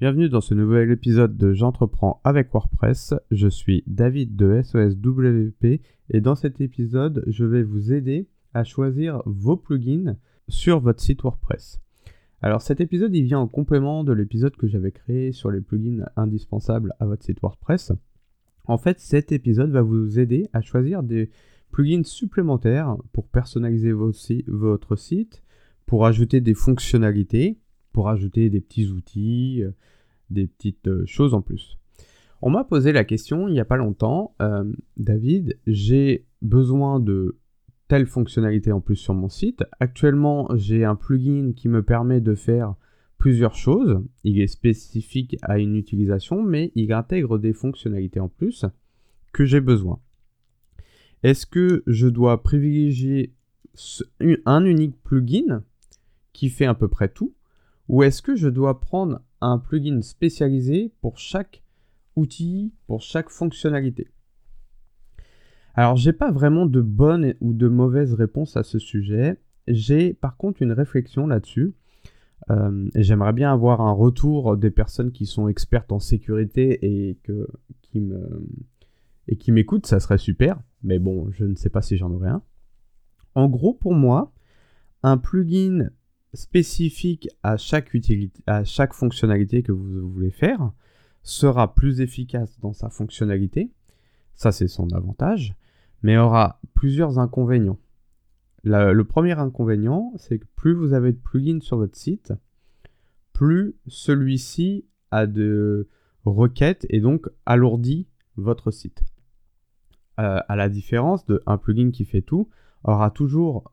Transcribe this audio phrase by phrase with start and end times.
[0.00, 3.12] Bienvenue dans ce nouvel épisode de J'entreprends avec WordPress.
[3.30, 9.20] Je suis David de SOSWP et dans cet épisode, je vais vous aider à choisir
[9.26, 10.16] vos plugins
[10.48, 11.82] sur votre site WordPress.
[12.40, 16.06] Alors cet épisode, il vient en complément de l'épisode que j'avais créé sur les plugins
[16.16, 17.92] indispensables à votre site WordPress.
[18.64, 21.28] En fait, cet épisode va vous aider à choisir des
[21.72, 25.42] plugins supplémentaires pour personnaliser votre site,
[25.84, 27.58] pour ajouter des fonctionnalités,
[27.92, 29.70] pour ajouter des petits outils, euh,
[30.30, 31.78] des petites euh, choses en plus.
[32.42, 34.64] On m'a posé la question il n'y a pas longtemps, euh,
[34.96, 37.38] David, j'ai besoin de
[37.88, 39.64] telle fonctionnalité en plus sur mon site.
[39.80, 42.74] Actuellement, j'ai un plugin qui me permet de faire
[43.18, 44.00] plusieurs choses.
[44.22, 48.64] Il est spécifique à une utilisation, mais il intègre des fonctionnalités en plus
[49.32, 50.00] que j'ai besoin.
[51.22, 53.34] Est-ce que je dois privilégier
[54.46, 55.62] un unique plugin
[56.32, 57.34] qui fait à peu près tout
[57.90, 61.64] ou est-ce que je dois prendre un plugin spécialisé pour chaque
[62.14, 64.06] outil, pour chaque fonctionnalité?
[65.74, 69.40] Alors, j'ai pas vraiment de bonne ou de mauvaise réponse à ce sujet.
[69.66, 71.74] J'ai par contre une réflexion là-dessus.
[72.50, 77.18] Euh, j'aimerais bien avoir un retour des personnes qui sont expertes en sécurité et
[77.82, 78.08] qui
[79.26, 80.60] et qui m'écoutent, ça serait super.
[80.84, 82.42] Mais bon, je ne sais pas si j'en aurai un.
[83.34, 84.32] En gros, pour moi,
[85.02, 85.90] un plugin
[86.34, 90.72] spécifique à chaque, utilité, à chaque fonctionnalité que vous voulez faire
[91.22, 93.70] sera plus efficace dans sa fonctionnalité.
[94.34, 95.54] Ça, c'est son avantage.
[96.02, 97.78] Mais aura plusieurs inconvénients.
[98.64, 102.32] le premier inconvénient, c'est que plus vous avez de plugins sur votre site,
[103.32, 105.88] plus celui-ci a de
[106.24, 109.02] requêtes et donc alourdit votre site.
[110.18, 112.48] Euh, à la différence d'un plugin qui fait tout,
[112.84, 113.72] aura toujours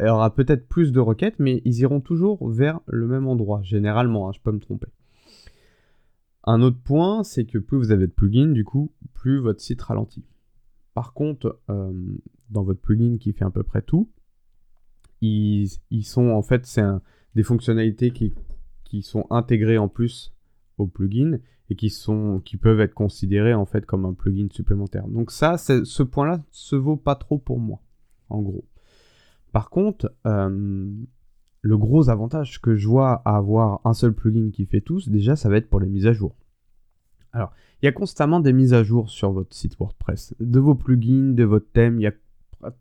[0.00, 4.32] aura peut-être plus de requêtes, mais ils iront toujours vers le même endroit, généralement, hein,
[4.34, 4.88] je peux me tromper.
[6.44, 9.82] Un autre point, c'est que plus vous avez de plugins, du coup, plus votre site
[9.82, 10.24] ralentit.
[10.94, 11.92] Par contre, euh,
[12.50, 14.08] dans votre plugin qui fait à peu près tout,
[15.20, 15.68] ils,
[16.04, 16.84] sont en fait, c'est
[17.34, 18.32] des fonctionnalités qui,
[19.02, 20.32] sont intégrées en plus
[20.78, 21.38] au plugin
[21.68, 25.06] et qui, sont, qui peuvent être considérées en fait comme un plugin supplémentaire.
[25.08, 27.82] Donc ça, ce point-là se vaut pas trop pour moi,
[28.30, 28.64] en gros.
[29.56, 30.90] Par contre, euh,
[31.62, 35.34] le gros avantage que je vois à avoir un seul plugin qui fait tout, déjà,
[35.34, 36.36] ça va être pour les mises à jour.
[37.32, 40.74] Alors, il y a constamment des mises à jour sur votre site WordPress, de vos
[40.74, 41.98] plugins, de votre thème.
[41.98, 42.12] Il y a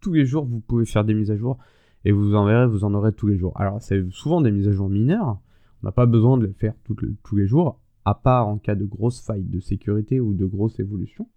[0.00, 1.58] tous les jours, vous pouvez faire des mises à jour
[2.06, 3.52] et vous en verrez, vous en aurez tous les jours.
[3.60, 5.42] Alors, c'est souvent des mises à jour mineures.
[5.82, 8.86] On n'a pas besoin de les faire tous les jours, à part en cas de
[8.86, 11.28] grosses failles de sécurité ou de grosses évolutions.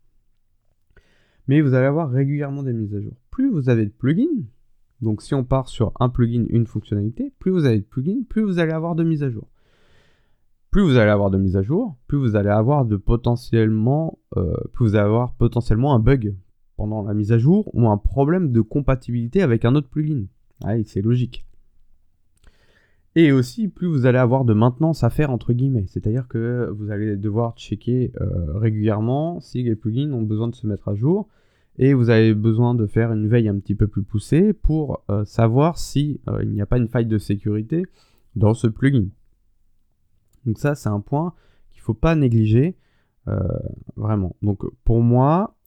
[1.49, 3.17] Mais vous allez avoir régulièrement des mises à jour.
[3.31, 4.45] Plus vous avez de plugins,
[5.01, 8.43] donc si on part sur un plugin, une fonctionnalité, plus vous avez de plugins, plus
[8.43, 9.47] vous allez avoir de mises à jour.
[10.71, 14.53] Plus vous allez avoir de mises à jour, plus vous allez avoir de potentiellement, euh,
[14.73, 16.35] plus vous allez avoir potentiellement un bug
[16.75, 20.25] pendant la mise à jour ou un problème de compatibilité avec un autre plugin.
[20.85, 21.45] C'est logique.
[23.17, 25.85] Et aussi, plus vous allez avoir de maintenance à faire, entre guillemets.
[25.87, 30.67] C'est-à-dire que vous allez devoir checker euh, régulièrement si les plugins ont besoin de se
[30.67, 31.29] mettre à jour,
[31.77, 35.25] et vous avez besoin de faire une veille un petit peu plus poussée pour euh,
[35.25, 37.85] savoir si euh, il n'y a pas une faille de sécurité
[38.35, 39.07] dans ce plugin.
[40.45, 41.33] Donc ça c'est un point
[41.71, 42.77] qu'il ne faut pas négliger
[43.27, 43.39] euh,
[43.95, 44.35] vraiment.
[44.41, 45.57] Donc pour moi,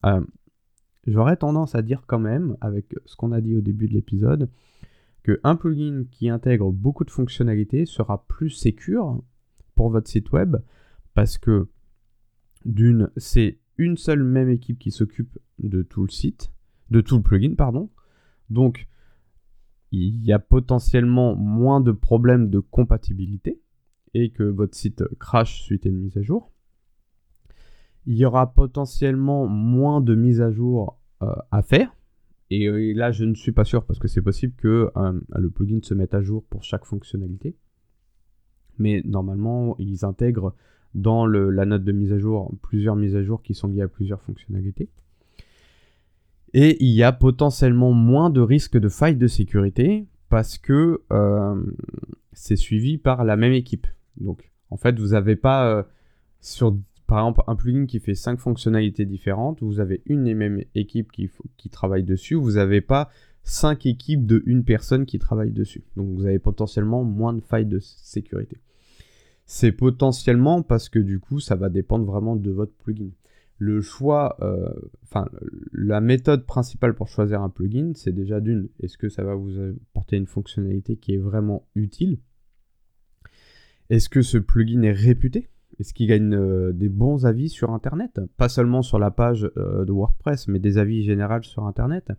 [1.06, 4.48] j'aurais tendance à dire quand même, avec ce qu'on a dit au début de l'épisode,
[5.25, 9.22] qu'un plugin qui intègre beaucoup de fonctionnalités sera plus sécure
[9.75, 10.56] pour votre site web
[11.14, 11.69] parce que
[12.64, 16.52] d'une, c'est une seule même équipe qui s'occupe de tout le site,
[16.90, 17.90] de tout le plugin, pardon.
[18.50, 18.88] Donc,
[19.90, 23.60] il y a potentiellement moins de problèmes de compatibilité
[24.14, 26.52] et que votre site crash suite à une mise à jour.
[28.06, 31.94] Il y aura potentiellement moins de mises à jour euh, à faire.
[32.50, 35.50] Et, et, là, je ne suis pas sûr parce que c'est possible que euh, le
[35.50, 37.56] plugin se mette à jour pour chaque fonctionnalité.
[38.78, 40.54] Mais normalement, ils intègrent
[40.94, 43.88] dans la note de mise à jour plusieurs mises à jour qui sont liées à
[43.88, 44.88] plusieurs fonctionnalités.
[46.55, 51.62] Et il y a potentiellement moins de risques de failles de sécurité parce que euh,
[52.32, 53.87] c'est suivi par la même équipe.
[54.19, 55.82] Donc en fait, vous n'avez pas euh,
[57.06, 61.12] par exemple un plugin qui fait cinq fonctionnalités différentes, vous avez une et même équipe
[61.12, 63.11] qui, qui travaille dessus, vous n'avez pas
[63.43, 65.84] cinq équipes de une personne qui travaille dessus.
[65.96, 68.58] Donc vous avez potentiellement moins de failles de sécurité
[69.50, 73.08] c'est potentiellement parce que du coup, ça va dépendre vraiment de votre plugin.
[73.56, 74.70] Le choix, euh,
[75.02, 75.26] enfin,
[75.72, 79.58] la méthode principale pour choisir un plugin, c'est déjà d'une, est-ce que ça va vous
[79.58, 82.18] apporter une fonctionnalité qui est vraiment utile?
[83.88, 85.48] Est-ce que ce plugin est réputé?
[85.80, 88.20] Est-ce qu'ils gagnent des bons avis sur Internet?
[88.36, 92.12] Pas seulement sur la page de WordPress, mais des avis généraux sur Internet.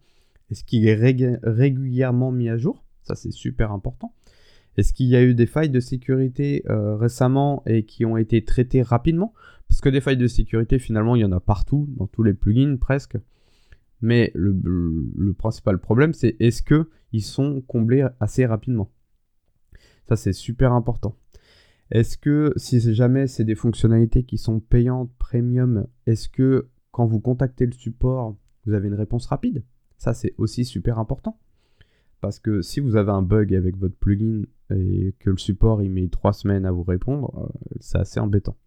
[0.49, 0.95] Est-ce qu'il est
[1.43, 2.83] régulièrement mis à jour?
[3.03, 4.15] Ça, c'est super important.
[4.79, 8.81] Est-ce qu'il y a eu des failles de sécurité récemment et qui ont été traitées
[8.81, 9.33] rapidement?
[9.67, 12.33] Parce que des failles de sécurité, finalement, il y en a partout, dans tous les
[12.33, 13.17] plugins presque.
[14.01, 18.89] Mais le, principal problème, c'est est-ce qu'ils sont comblés assez rapidement?
[20.07, 21.15] Ça, c'est super important.
[21.91, 27.19] Est-ce que si jamais c'est des fonctionnalités qui sont payantes, premium, est-ce que quand vous
[27.19, 29.63] contactez le support, vous avez une réponse rapide?
[29.97, 31.37] Ça, c'est aussi super important.
[32.21, 34.43] Parce que si vous avez un bug avec votre plugin
[34.75, 38.57] et que le support il met trois semaines à vous répondre, euh, c'est assez embêtant.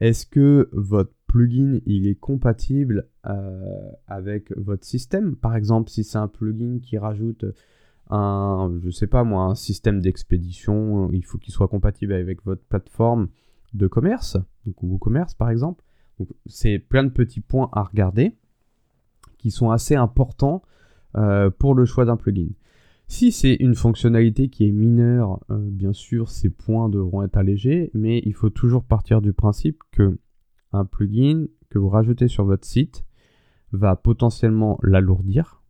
[0.00, 5.36] Est-ce que votre plugin il est compatible euh, avec votre système?
[5.36, 7.46] Par exemple, si c'est un plugin qui rajoute
[8.10, 12.62] un, je sais pas moi, un système d'expédition, il faut qu'il soit compatible avec votre
[12.62, 13.28] plateforme
[13.72, 14.36] de commerce,
[14.66, 15.82] donc WooCommerce par exemple.
[16.46, 18.36] c'est plein de petits points à regarder
[19.38, 20.62] qui sont assez importants
[21.16, 22.48] euh, pour le choix d'un plugin.
[23.08, 27.90] Si c'est une fonctionnalité qui est mineure, euh, bien sûr, ces points devront être allégés,
[27.94, 30.18] mais il faut toujours partir du principe que
[30.72, 33.04] un plugin que vous rajoutez sur votre site
[33.72, 35.62] va potentiellement l'alourdir,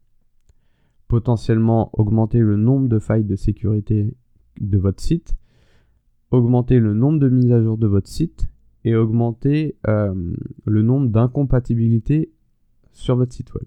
[1.09, 4.15] potentiellement augmenter le nombre de failles de sécurité
[4.61, 5.37] de votre site,
[6.31, 8.49] augmenter le nombre de mises à jour de votre site
[8.85, 10.15] et augmenter euh,
[10.65, 12.33] le nombre d'incompatibilités
[12.93, 13.67] sur votre site web.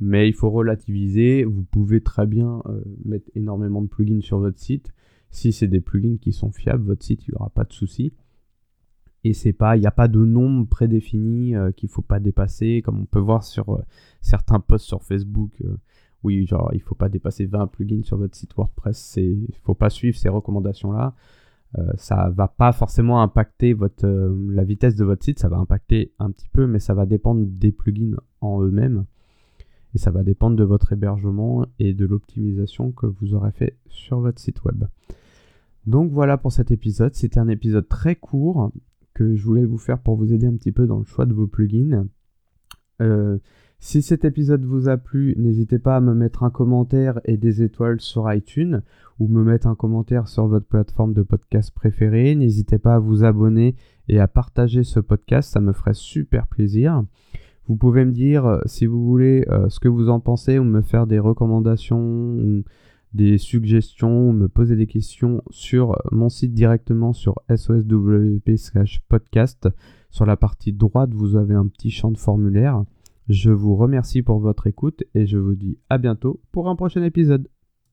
[0.00, 4.58] Mais il faut relativiser, vous pouvez très bien euh, mettre énormément de plugins sur votre
[4.58, 4.92] site.
[5.30, 8.14] Si c'est des plugins qui sont fiables, votre site, il n'y aura pas de souci.
[9.22, 13.04] Et il n'y a pas de nombre prédéfini euh, qu'il faut pas dépasser, comme on
[13.04, 13.82] peut voir sur euh,
[14.22, 15.62] certains posts sur Facebook.
[16.22, 19.16] Oui, genre il faut pas dépasser 20 plugins sur votre site WordPress.
[19.18, 21.14] Il faut pas suivre ces recommandations-là.
[21.96, 25.38] ça va pas forcément impacter votre, la vitesse de votre site.
[25.38, 29.06] Ça va impacter un petit peu, mais ça va dépendre des plugins en eux-mêmes.
[29.94, 34.20] Et ça va dépendre de votre hébergement et de l'optimisation que vous aurez fait sur
[34.20, 34.84] votre site web.
[35.86, 37.14] Donc voilà pour cet épisode.
[37.14, 38.72] C'était un épisode très court
[39.14, 41.34] que je voulais vous faire pour vous aider un petit peu dans le choix de
[41.34, 42.06] vos plugins.
[43.00, 43.38] Euh,
[43.82, 47.62] si cet épisode vous a plu, n'hésitez pas à me mettre un commentaire et des
[47.62, 48.82] étoiles sur iTunes
[49.18, 52.34] ou me mettre un commentaire sur votre plateforme de podcast préférée.
[52.34, 53.76] N'hésitez pas à vous abonner
[54.08, 57.04] et à partager ce podcast, ça me ferait super plaisir.
[57.70, 60.64] Vous pouvez me dire euh, si vous voulez euh, ce que vous en pensez ou
[60.64, 62.64] me faire des recommandations
[63.14, 68.50] des suggestions, me poser des questions sur mon site directement sur soswp
[69.08, 69.68] podcast.
[70.10, 72.82] Sur la partie droite, vous avez un petit champ de formulaire.
[73.28, 77.04] Je vous remercie pour votre écoute et je vous dis à bientôt pour un prochain
[77.04, 77.46] épisode.